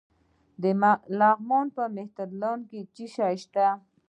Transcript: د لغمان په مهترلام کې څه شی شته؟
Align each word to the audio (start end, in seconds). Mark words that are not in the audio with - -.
د 0.61 0.63
لغمان 1.19 1.67
په 1.75 1.83
مهترلام 1.97 2.59
کې 2.69 2.79
څه 2.93 3.05
شی 3.15 3.35
شته؟ 3.43 3.67